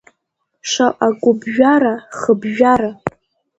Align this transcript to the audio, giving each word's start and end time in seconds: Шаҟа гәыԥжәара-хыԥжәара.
Шаҟа 0.69 1.09
гәыԥжәара-хыԥжәара. 1.21 2.91